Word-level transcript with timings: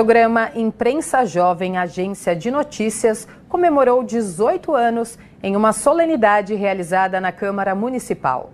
O 0.00 0.04
programa 0.04 0.52
Imprensa 0.54 1.26
Jovem 1.26 1.76
Agência 1.76 2.36
de 2.36 2.52
Notícias 2.52 3.26
comemorou 3.48 4.04
18 4.04 4.72
anos 4.72 5.18
em 5.42 5.56
uma 5.56 5.72
solenidade 5.72 6.54
realizada 6.54 7.20
na 7.20 7.32
Câmara 7.32 7.74
Municipal. 7.74 8.52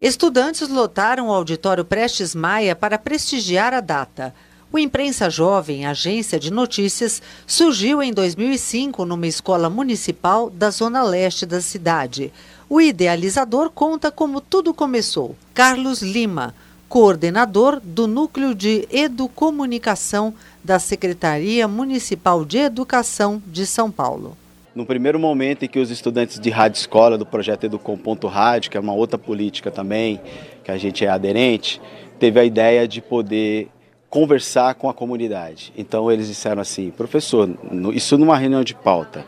Estudantes 0.00 0.66
lotaram 0.70 1.28
o 1.28 1.30
auditório 1.30 1.84
Prestes 1.84 2.34
Maia 2.34 2.74
para 2.74 2.96
prestigiar 2.96 3.74
a 3.74 3.82
data. 3.82 4.34
O 4.72 4.78
Imprensa 4.78 5.28
Jovem, 5.28 5.84
agência 5.84 6.40
de 6.40 6.50
notícias, 6.50 7.20
surgiu 7.46 8.02
em 8.02 8.10
2005 8.10 9.04
numa 9.04 9.26
escola 9.26 9.68
municipal 9.68 10.48
da 10.48 10.70
zona 10.70 11.02
leste 11.02 11.44
da 11.44 11.60
cidade. 11.60 12.32
O 12.66 12.80
idealizador 12.80 13.68
conta 13.68 14.10
como 14.10 14.40
tudo 14.40 14.72
começou. 14.72 15.36
Carlos 15.52 16.00
Lima, 16.00 16.54
coordenador 16.88 17.80
do 17.82 18.06
Núcleo 18.06 18.54
de 18.54 18.86
Educomunicação 18.90 20.32
da 20.62 20.78
Secretaria 20.78 21.66
Municipal 21.66 22.44
de 22.44 22.58
Educação 22.58 23.42
de 23.46 23.66
São 23.66 23.90
Paulo. 23.90 24.36
No 24.74 24.84
primeiro 24.84 25.18
momento 25.18 25.64
em 25.64 25.68
que 25.68 25.78
os 25.78 25.90
estudantes 25.90 26.38
de 26.38 26.50
rádio 26.50 26.78
escola 26.78 27.16
do 27.16 27.24
projeto 27.24 27.64
Educom.rádio, 27.64 28.70
que 28.70 28.76
é 28.76 28.80
uma 28.80 28.92
outra 28.92 29.18
política 29.18 29.70
também, 29.70 30.20
que 30.62 30.70
a 30.70 30.76
gente 30.76 31.04
é 31.04 31.08
aderente, 31.08 31.80
teve 32.18 32.38
a 32.38 32.44
ideia 32.44 32.86
de 32.86 33.00
poder 33.00 33.68
conversar 34.08 34.74
com 34.74 34.88
a 34.88 34.94
comunidade. 34.94 35.72
Então 35.76 36.10
eles 36.10 36.28
disseram 36.28 36.62
assim, 36.62 36.90
professor, 36.90 37.50
isso 37.94 38.16
numa 38.16 38.36
reunião 38.36 38.62
de 38.62 38.74
pauta, 38.74 39.24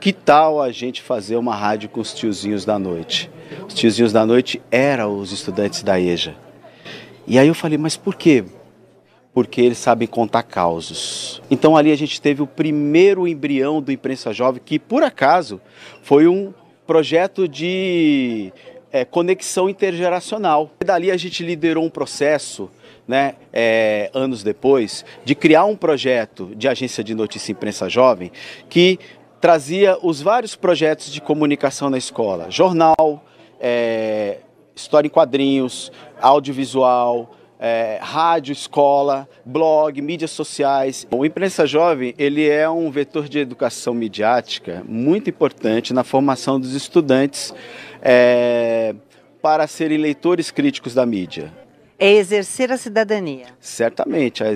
que 0.00 0.12
tal 0.12 0.62
a 0.62 0.72
gente 0.72 1.02
fazer 1.02 1.36
uma 1.36 1.54
rádio 1.54 1.88
com 1.88 2.00
os 2.00 2.14
tiozinhos 2.14 2.64
da 2.64 2.78
noite? 2.78 3.30
Os 3.68 3.74
tiozinhos 3.74 4.12
da 4.12 4.24
noite 4.24 4.62
eram 4.70 5.18
os 5.18 5.32
estudantes 5.32 5.82
da 5.82 6.00
EJA. 6.00 6.34
E 7.32 7.38
aí 7.38 7.48
eu 7.48 7.54
falei, 7.54 7.78
mas 7.78 7.96
por 7.96 8.14
quê? 8.14 8.44
Porque 9.32 9.62
eles 9.62 9.78
sabem 9.78 10.06
contar 10.06 10.42
causos. 10.42 11.40
Então 11.50 11.78
ali 11.78 11.90
a 11.90 11.96
gente 11.96 12.20
teve 12.20 12.42
o 12.42 12.46
primeiro 12.46 13.26
embrião 13.26 13.80
do 13.80 13.90
Imprensa 13.90 14.34
Jovem, 14.34 14.60
que 14.62 14.78
por 14.78 15.02
acaso 15.02 15.58
foi 16.02 16.28
um 16.28 16.52
projeto 16.86 17.48
de 17.48 18.52
é, 18.92 19.06
conexão 19.06 19.66
intergeracional. 19.66 20.72
E 20.82 20.84
dali 20.84 21.10
a 21.10 21.16
gente 21.16 21.42
liderou 21.42 21.86
um 21.86 21.88
processo, 21.88 22.70
né, 23.08 23.36
é, 23.50 24.10
anos 24.12 24.42
depois, 24.42 25.02
de 25.24 25.34
criar 25.34 25.64
um 25.64 25.74
projeto 25.74 26.52
de 26.54 26.68
agência 26.68 27.02
de 27.02 27.14
notícia 27.14 27.50
Imprensa 27.50 27.88
Jovem 27.88 28.30
que 28.68 28.98
trazia 29.40 29.96
os 30.02 30.20
vários 30.20 30.54
projetos 30.54 31.10
de 31.10 31.22
comunicação 31.22 31.88
na 31.88 31.96
escola, 31.96 32.50
jornal, 32.50 33.24
é, 33.58 34.40
história 34.74 35.06
em 35.06 35.10
quadrinhos, 35.10 35.90
audiovisual, 36.22 37.34
é, 37.58 37.98
rádio, 38.00 38.52
escola, 38.52 39.28
blog, 39.44 40.00
mídias 40.02 40.30
sociais. 40.30 41.06
O 41.10 41.24
Imprensa 41.24 41.66
Jovem 41.66 42.14
ele 42.18 42.48
é 42.48 42.68
um 42.68 42.90
vetor 42.90 43.28
de 43.28 43.38
educação 43.38 43.94
midiática 43.94 44.82
muito 44.88 45.30
importante 45.30 45.92
na 45.92 46.02
formação 46.02 46.58
dos 46.58 46.74
estudantes 46.74 47.54
é, 48.00 48.94
para 49.40 49.66
serem 49.66 49.98
leitores 49.98 50.50
críticos 50.50 50.94
da 50.94 51.06
mídia. 51.06 51.52
É 51.98 52.12
exercer 52.12 52.72
a 52.72 52.76
cidadania. 52.76 53.46
Certamente, 53.60 54.42
a, 54.42 54.48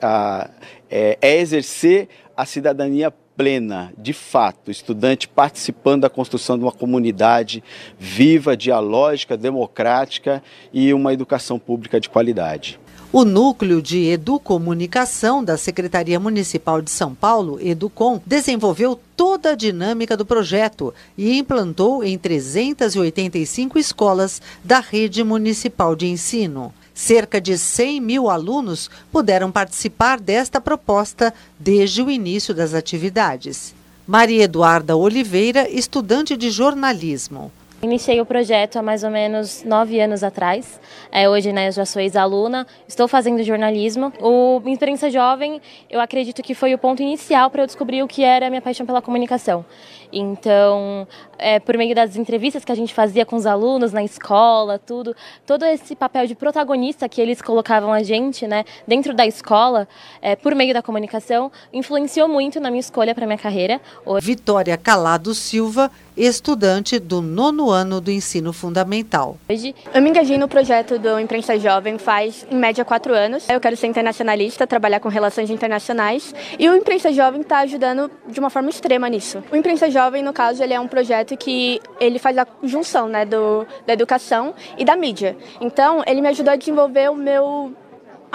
a, 0.00 0.50
é, 0.88 1.18
é 1.20 1.40
exercer 1.40 2.08
a 2.36 2.46
cidadania 2.46 3.12
plena, 3.36 3.92
de 3.98 4.12
fato, 4.12 4.70
estudante 4.70 5.28
participando 5.28 6.02
da 6.02 6.10
construção 6.10 6.56
de 6.56 6.64
uma 6.64 6.72
comunidade 6.72 7.62
viva, 7.98 8.56
dialógica, 8.56 9.36
democrática 9.36 10.42
e 10.72 10.92
uma 10.94 11.12
educação 11.12 11.58
pública 11.58 12.00
de 12.00 12.08
qualidade. 12.08 12.78
O 13.16 13.24
Núcleo 13.24 13.80
de 13.80 14.08
Educomunicação 14.08 15.44
da 15.44 15.56
Secretaria 15.56 16.18
Municipal 16.18 16.82
de 16.82 16.90
São 16.90 17.14
Paulo, 17.14 17.60
Educom, 17.60 18.20
desenvolveu 18.26 18.98
toda 19.16 19.52
a 19.52 19.54
dinâmica 19.54 20.16
do 20.16 20.26
projeto 20.26 20.92
e 21.16 21.38
implantou 21.38 22.02
em 22.02 22.18
385 22.18 23.78
escolas 23.78 24.42
da 24.64 24.80
rede 24.80 25.22
municipal 25.22 25.94
de 25.94 26.08
ensino. 26.08 26.74
Cerca 26.92 27.40
de 27.40 27.56
100 27.56 28.00
mil 28.00 28.28
alunos 28.28 28.90
puderam 29.12 29.52
participar 29.52 30.18
desta 30.18 30.60
proposta 30.60 31.32
desde 31.56 32.02
o 32.02 32.10
início 32.10 32.52
das 32.52 32.74
atividades. 32.74 33.76
Maria 34.04 34.42
Eduarda 34.42 34.96
Oliveira, 34.96 35.70
estudante 35.70 36.36
de 36.36 36.50
jornalismo. 36.50 37.52
Iniciei 37.84 38.18
o 38.18 38.24
projeto 38.24 38.78
há 38.78 38.82
mais 38.82 39.04
ou 39.04 39.10
menos 39.10 39.62
nove 39.62 40.00
anos 40.00 40.24
atrás. 40.24 40.80
É, 41.12 41.28
hoje 41.28 41.52
né, 41.52 41.68
eu 41.68 41.72
já 41.72 41.84
sou 41.84 42.00
ex-aluna, 42.00 42.66
estou 42.88 43.06
fazendo 43.06 43.42
jornalismo. 43.42 44.10
O 44.22 44.62
Imprensa 44.64 45.10
Jovem, 45.10 45.60
eu 45.90 46.00
acredito 46.00 46.42
que 46.42 46.54
foi 46.54 46.72
o 46.72 46.78
ponto 46.78 47.02
inicial 47.02 47.50
para 47.50 47.62
eu 47.62 47.66
descobrir 47.66 48.02
o 48.02 48.08
que 48.08 48.24
era 48.24 48.46
a 48.46 48.48
minha 48.48 48.62
paixão 48.62 48.86
pela 48.86 49.02
comunicação. 49.02 49.66
Então, 50.10 51.06
é, 51.36 51.60
por 51.60 51.76
meio 51.76 51.94
das 51.94 52.16
entrevistas 52.16 52.64
que 52.64 52.72
a 52.72 52.74
gente 52.74 52.94
fazia 52.94 53.26
com 53.26 53.36
os 53.36 53.44
alunos 53.44 53.92
na 53.92 54.02
escola, 54.02 54.78
tudo, 54.78 55.14
todo 55.44 55.64
esse 55.66 55.94
papel 55.94 56.26
de 56.26 56.34
protagonista 56.34 57.06
que 57.06 57.20
eles 57.20 57.42
colocavam 57.42 57.92
a 57.92 58.02
gente 58.02 58.46
né, 58.46 58.64
dentro 58.86 59.12
da 59.12 59.26
escola, 59.26 59.86
é, 60.22 60.34
por 60.34 60.54
meio 60.54 60.72
da 60.72 60.80
comunicação, 60.80 61.52
influenciou 61.70 62.28
muito 62.28 62.58
na 62.60 62.70
minha 62.70 62.80
escolha 62.80 63.14
para 63.14 63.26
minha 63.26 63.36
carreira. 63.36 63.78
Vitória 64.22 64.78
Calado 64.78 65.34
Silva 65.34 65.90
estudante 66.16 66.98
do 66.98 67.20
nono 67.20 67.70
ano 67.70 68.00
do 68.00 68.10
ensino 68.10 68.52
fundamental. 68.52 69.36
Hoje, 69.48 69.74
eu 69.92 70.02
me 70.02 70.10
engajei 70.10 70.38
no 70.38 70.48
projeto 70.48 70.98
do 70.98 71.18
Imprensa 71.18 71.58
Jovem 71.58 71.98
faz, 71.98 72.46
em 72.50 72.56
média, 72.56 72.84
quatro 72.84 73.14
anos. 73.14 73.48
Eu 73.48 73.60
quero 73.60 73.76
ser 73.76 73.86
internacionalista, 73.86 74.66
trabalhar 74.66 75.00
com 75.00 75.08
relações 75.08 75.50
internacionais 75.50 76.34
e 76.58 76.68
o 76.68 76.76
Imprensa 76.76 77.12
Jovem 77.12 77.40
está 77.40 77.60
ajudando 77.60 78.10
de 78.28 78.38
uma 78.38 78.50
forma 78.50 78.70
extrema 78.70 79.08
nisso. 79.08 79.42
O 79.50 79.56
Imprensa 79.56 79.90
Jovem, 79.90 80.22
no 80.22 80.32
caso, 80.32 80.62
ele 80.62 80.74
é 80.74 80.80
um 80.80 80.88
projeto 80.88 81.36
que 81.36 81.80
ele 82.00 82.18
faz 82.18 82.36
a 82.38 82.46
junção 82.62 83.08
né, 83.08 83.24
do, 83.24 83.66
da 83.86 83.92
educação 83.92 84.54
e 84.78 84.84
da 84.84 84.96
mídia. 84.96 85.36
Então, 85.60 86.02
ele 86.06 86.20
me 86.20 86.28
ajudou 86.28 86.52
a 86.52 86.56
desenvolver 86.56 87.10
o 87.10 87.16
meu 87.16 87.72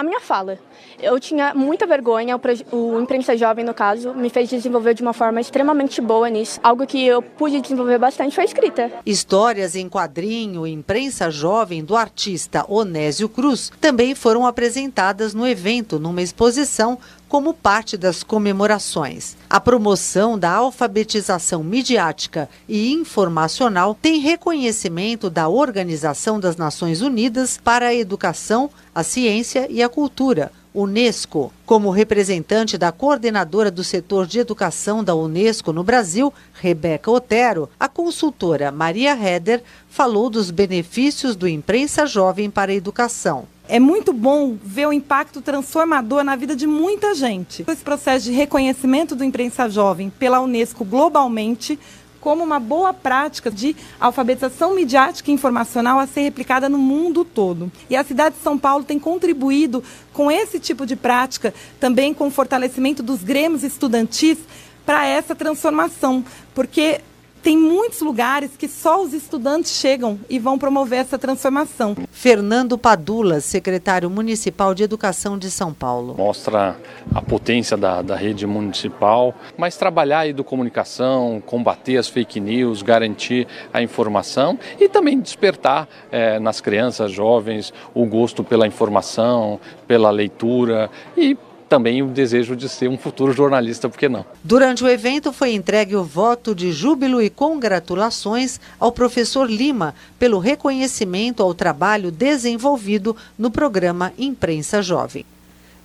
a 0.00 0.02
minha 0.02 0.20
fala. 0.20 0.58
Eu 0.98 1.20
tinha 1.20 1.54
muita 1.54 1.86
vergonha, 1.86 2.40
o, 2.72 3.00
Imprensa 3.00 3.36
Jovem, 3.36 3.64
no 3.64 3.74
caso, 3.74 4.14
me 4.14 4.30
fez 4.30 4.48
desenvolver 4.48 4.94
de 4.94 5.02
uma 5.02 5.12
forma 5.12 5.40
extremamente 5.40 6.00
boa 6.00 6.28
nisso. 6.30 6.58
Algo 6.62 6.86
que 6.86 7.04
eu 7.04 7.20
pude 7.20 7.60
desenvolver 7.60 7.98
bastante 7.98 8.34
foi 8.34 8.44
a 8.44 8.46
escrita. 8.46 8.90
Histórias 9.04 9.76
em 9.76 9.88
quadrinho 9.88 10.66
Imprensa 10.66 11.30
Jovem 11.30 11.84
do 11.84 11.94
artista 11.94 12.64
Onésio 12.66 13.28
Cruz 13.28 13.70
também 13.78 14.14
foram 14.14 14.46
apresentadas 14.46 15.34
no 15.34 15.46
evento, 15.46 16.00
numa 16.00 16.22
exposição 16.22 16.98
como 17.30 17.54
parte 17.54 17.96
das 17.96 18.24
comemorações. 18.24 19.36
A 19.48 19.60
promoção 19.60 20.36
da 20.36 20.50
alfabetização 20.50 21.62
midiática 21.62 22.48
e 22.68 22.90
informacional 22.92 23.94
tem 23.94 24.18
reconhecimento 24.18 25.30
da 25.30 25.48
Organização 25.48 26.40
das 26.40 26.56
Nações 26.56 27.00
Unidas 27.00 27.56
para 27.56 27.86
a 27.86 27.94
Educação, 27.94 28.68
a 28.92 29.04
Ciência 29.04 29.68
e 29.70 29.80
a 29.80 29.88
Cultura, 29.88 30.50
Unesco. 30.74 31.52
Como 31.66 31.90
representante 31.90 32.78
da 32.78 32.92
coordenadora 32.92 33.70
do 33.70 33.84
setor 33.84 34.26
de 34.26 34.38
educação 34.38 35.02
da 35.02 35.14
Unesco 35.14 35.72
no 35.72 35.82
Brasil, 35.82 36.32
Rebeca 36.54 37.10
Otero, 37.10 37.68
a 37.78 37.88
consultora 37.88 38.70
Maria 38.70 39.14
Heder 39.14 39.62
falou 39.88 40.30
dos 40.30 40.50
benefícios 40.50 41.34
do 41.34 41.48
Imprensa 41.48 42.06
Jovem 42.06 42.50
para 42.50 42.72
a 42.72 42.74
Educação 42.74 43.46
é 43.70 43.78
muito 43.78 44.12
bom 44.12 44.58
ver 44.60 44.88
o 44.88 44.92
impacto 44.92 45.40
transformador 45.40 46.24
na 46.24 46.34
vida 46.34 46.56
de 46.56 46.66
muita 46.66 47.14
gente. 47.14 47.64
Esse 47.68 47.84
processo 47.84 48.24
de 48.24 48.32
reconhecimento 48.32 49.14
do 49.14 49.22
imprensa 49.22 49.68
jovem 49.70 50.10
pela 50.10 50.40
Unesco 50.40 50.84
globalmente 50.84 51.78
como 52.20 52.44
uma 52.44 52.60
boa 52.60 52.92
prática 52.92 53.50
de 53.50 53.74
alfabetização 53.98 54.74
midiática 54.74 55.30
e 55.30 55.34
informacional 55.34 55.98
a 55.98 56.06
ser 56.06 56.22
replicada 56.22 56.68
no 56.68 56.78
mundo 56.78 57.24
todo. 57.24 57.70
E 57.88 57.96
a 57.96 58.04
cidade 58.04 58.36
de 58.36 58.42
São 58.42 58.58
Paulo 58.58 58.84
tem 58.84 58.98
contribuído 58.98 59.82
com 60.12 60.30
esse 60.30 60.60
tipo 60.60 60.84
de 60.84 60.96
prática, 60.96 61.54
também 61.78 62.12
com 62.12 62.28
o 62.28 62.30
fortalecimento 62.30 63.02
dos 63.02 63.22
grêmios 63.22 63.62
estudantis 63.62 64.38
para 64.84 65.06
essa 65.06 65.34
transformação, 65.34 66.24
porque 66.54 67.00
tem 67.42 67.56
muitos 67.56 68.00
lugares 68.00 68.50
que 68.56 68.68
só 68.68 69.02
os 69.02 69.12
estudantes 69.12 69.72
chegam 69.72 70.18
e 70.28 70.38
vão 70.38 70.58
promover 70.58 71.00
essa 71.00 71.18
transformação. 71.18 71.96
Fernando 72.10 72.76
Padula, 72.76 73.40
secretário 73.40 74.10
municipal 74.10 74.74
de 74.74 74.82
Educação 74.82 75.38
de 75.38 75.50
São 75.50 75.72
Paulo. 75.72 76.14
Mostra 76.16 76.76
a 77.14 77.22
potência 77.22 77.76
da, 77.76 78.02
da 78.02 78.16
rede 78.16 78.46
municipal, 78.46 79.34
mas 79.56 79.76
trabalhar 79.76 80.20
a 80.20 80.28
educomunicação, 80.28 81.42
combater 81.44 81.96
as 81.96 82.08
fake 82.08 82.40
news, 82.40 82.82
garantir 82.82 83.46
a 83.72 83.82
informação 83.82 84.58
e 84.78 84.88
também 84.88 85.18
despertar 85.18 85.88
é, 86.10 86.38
nas 86.38 86.60
crianças, 86.60 87.10
jovens, 87.10 87.72
o 87.94 88.04
gosto 88.04 88.44
pela 88.44 88.66
informação, 88.66 89.58
pela 89.86 90.10
leitura 90.10 90.90
e 91.16 91.36
também 91.70 92.02
o 92.02 92.08
desejo 92.08 92.56
de 92.56 92.68
ser 92.68 92.88
um 92.88 92.98
futuro 92.98 93.32
jornalista, 93.32 93.88
por 93.88 93.96
que 93.96 94.08
não? 94.08 94.26
Durante 94.42 94.82
o 94.82 94.88
evento 94.88 95.32
foi 95.32 95.54
entregue 95.54 95.94
o 95.94 96.02
voto 96.02 96.52
de 96.52 96.72
júbilo 96.72 97.22
e 97.22 97.30
congratulações 97.30 98.60
ao 98.78 98.90
professor 98.90 99.48
Lima 99.48 99.94
pelo 100.18 100.40
reconhecimento 100.40 101.44
ao 101.44 101.54
trabalho 101.54 102.10
desenvolvido 102.10 103.16
no 103.38 103.52
programa 103.52 104.12
Imprensa 104.18 104.82
Jovem. 104.82 105.24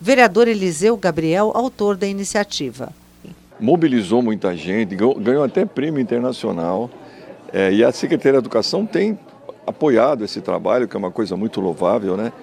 Vereador 0.01 0.47
Eliseu 0.47 0.97
Gabriel, 0.97 1.51
autor 1.53 1.95
da 1.95 2.07
iniciativa. 2.07 2.89
Mobilizou 3.59 4.23
muita 4.23 4.57
gente, 4.57 4.95
ganhou 4.95 5.43
até 5.43 5.65
prêmio 5.65 6.01
internacional. 6.01 6.89
É, 7.53 7.71
e 7.71 7.83
a 7.83 7.91
Secretaria 7.91 8.33
da 8.33 8.39
Educação 8.39 8.87
tem 8.87 9.17
apoiado 9.67 10.25
esse 10.25 10.41
trabalho, 10.41 10.87
que 10.87 10.95
é 10.95 10.99
uma 10.99 11.11
coisa 11.11 11.37
muito 11.37 11.61
louvável, 11.61 12.17
né? 12.17 12.33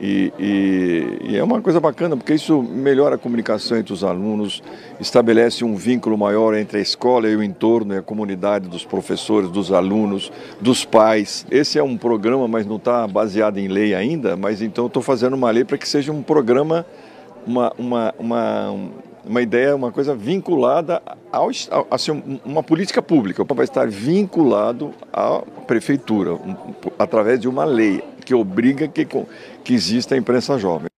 E, 0.00 0.32
e, 0.38 1.30
e, 1.30 1.36
é 1.36 1.44
uma 1.44 1.60
coisa 1.60 1.78
bacana, 1.78 2.16
porque 2.16 2.34
isso 2.34 2.60
melhora 2.62 3.14
a 3.14 3.18
comunicação 3.18 3.78
entre 3.78 3.92
os 3.92 4.02
alunos, 4.02 4.60
estabelece 4.98 5.64
um 5.64 5.76
vínculo 5.76 6.18
maior 6.18 6.54
entre 6.54 6.78
a 6.78 6.80
escola 6.80 7.28
e 7.28 7.36
o 7.36 7.42
entorno, 7.42 7.94
e 7.94 7.98
a 7.98 8.02
comunidade 8.02 8.68
dos 8.68 8.84
professores, 8.84 9.48
dos 9.50 9.70
alunos, 9.70 10.32
dos 10.60 10.84
pais. 10.84 11.46
Esse 11.48 11.78
é 11.78 11.82
um 11.82 11.96
programa, 11.96 12.48
mas 12.48 12.66
não 12.66 12.76
está 12.76 13.06
baseado 13.06 13.58
em 13.58 13.68
lei 13.68 13.94
ainda, 13.94 14.36
mas 14.36 14.60
então 14.60 14.86
estou 14.86 15.02
fazendo 15.02 15.34
uma 15.34 15.50
lei 15.50 15.64
para 15.64 15.78
que 15.78 15.88
seja 15.88 16.10
um 16.10 16.22
programa, 16.22 16.84
uma, 17.46 17.72
uma, 17.78 18.14
uma, 18.18 18.74
uma 19.24 19.42
ideia, 19.42 19.76
uma 19.76 19.92
coisa 19.92 20.12
vinculada 20.12 21.00
ao, 21.30 21.50
assim, 21.88 22.40
uma 22.44 22.64
política 22.64 23.00
pública, 23.00 23.44
vai 23.44 23.64
estar 23.64 23.86
vinculado 23.86 24.90
à 25.12 25.40
prefeitura, 25.68 26.36
através 26.98 27.38
de 27.38 27.48
uma 27.48 27.64
lei 27.64 28.02
que 28.24 28.34
obriga 28.34 28.88
que, 28.88 29.06
que 29.06 29.74
exista 29.74 30.14
a 30.14 30.18
imprensa 30.18 30.58
jovem. 30.58 30.93